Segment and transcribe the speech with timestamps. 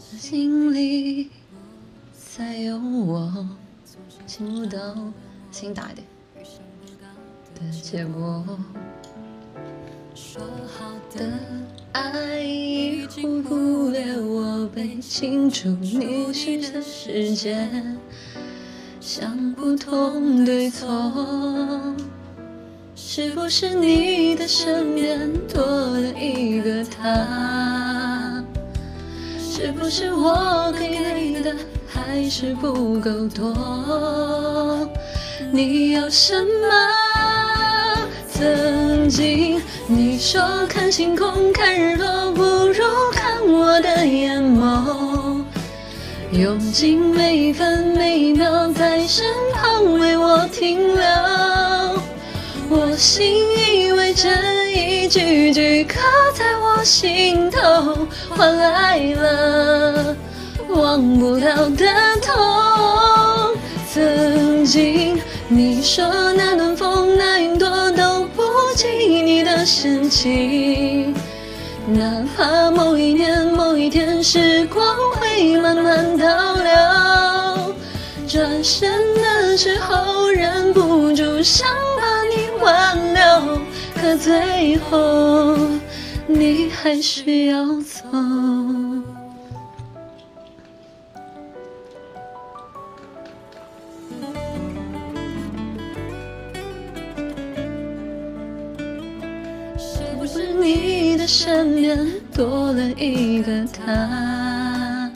[0.00, 1.28] 心里
[2.34, 3.46] 再有我，
[4.26, 4.78] 听不到，
[5.52, 6.06] 声音大一点
[7.54, 8.42] 的结果。
[10.14, 11.38] 说好的
[11.92, 17.68] 爱已经忽略我，被清楚你是的世界，
[19.00, 21.94] 想不通对错。
[22.96, 27.89] 是不是你的身边多了一个他？
[29.62, 31.54] 是不是我给你的
[31.86, 34.88] 还是不够多？
[35.52, 36.48] 你要什么？
[38.32, 45.44] 曾经你说看星空看日落不如看我的眼眸，
[46.32, 51.04] 用尽每分每秒在身旁为我停留。
[52.70, 53.30] 我信
[53.76, 54.32] 以为真，
[54.72, 56.00] 一句句刻
[56.34, 60.16] 在我心头，换来了
[60.68, 61.86] 忘不了的
[62.22, 63.56] 痛。
[63.92, 68.42] 曾经你说那暖风那云朵都不
[68.76, 71.14] 及你的深情，
[71.86, 77.74] 哪怕某一年某一天时光会慢慢倒流，
[78.28, 81.66] 转身的时候忍不住想
[81.98, 82.48] 把你。
[82.62, 83.58] 挽留，
[83.98, 84.98] 可最后
[86.32, 88.04] 你还是要走。
[99.76, 101.98] 是不是你的身边
[102.32, 105.10] 多了一个他？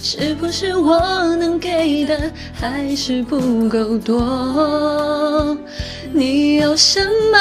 [0.00, 5.56] 是不是我能给的还是不够多？
[6.12, 7.00] 你要什
[7.32, 7.38] 么？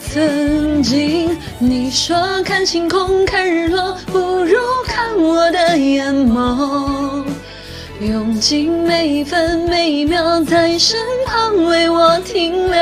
[0.00, 0.51] 曾
[0.82, 7.24] 经你说看星空看日落不如看我的眼眸，
[8.00, 12.80] 用尽每一分每一秒在身旁为我停留。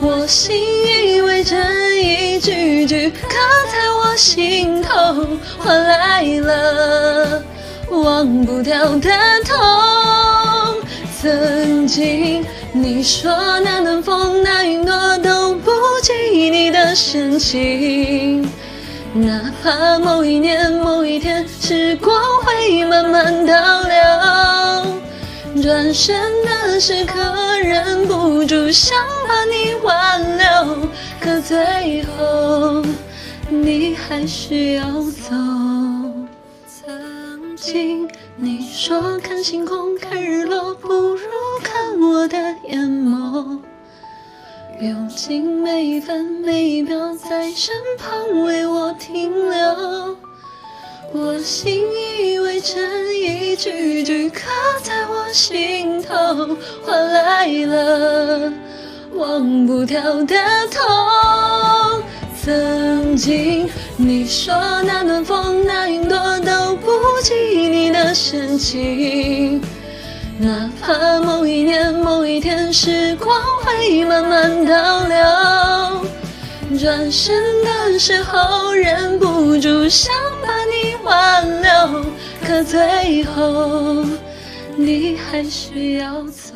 [0.00, 1.58] 我信以为真，
[1.96, 3.28] 一句句刻
[3.72, 5.26] 在我心头，
[5.58, 7.42] 换来了
[7.90, 9.10] 忘不掉的
[9.44, 9.56] 痛。
[11.20, 12.44] 曾经。
[12.70, 18.42] 你说那暖风那云朵都不及你的深情，
[19.14, 27.14] 哪怕某一年某一天时光会慢慢倒流，转身的时刻
[27.62, 30.88] 忍不住想把你挽留，
[31.20, 32.82] 可最后
[33.48, 35.34] 你还是要走。
[36.66, 41.37] 曾经你说看星空看日落不如。
[46.08, 50.16] 分每秒在身旁为我停留。
[51.12, 51.84] 我信
[52.18, 54.40] 以为真，一句句刻
[54.82, 58.50] 在我心头，换来了
[59.12, 60.34] 忘不掉的
[60.70, 62.02] 痛。
[62.42, 64.54] 曾经你说
[64.84, 66.90] 那暖风那云朵都不
[67.22, 69.60] 及你的深情。
[70.40, 76.06] 哪怕某一年某一天时光会慢慢倒流，
[76.78, 82.04] 转身的时候忍不住想把你挽留，
[82.46, 84.04] 可最后
[84.76, 86.54] 你还是要走，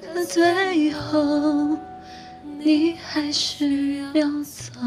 [0.00, 1.76] 可最后
[2.60, 4.78] 你还是要走。